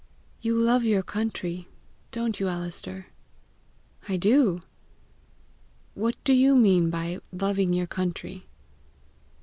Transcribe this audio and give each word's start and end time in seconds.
"You 0.41 0.57
love 0.57 0.83
your 0.83 1.03
country 1.03 1.67
don't 2.09 2.39
you, 2.39 2.47
Alister?" 2.47 3.05
"I 4.09 4.17
do." 4.17 4.63
"What 5.93 6.15
do 6.23 6.33
you 6.33 6.55
mean 6.55 6.89
by 6.89 7.19
LOVING 7.31 7.71
YOUR 7.71 7.85
COUNTRY?" 7.85 8.47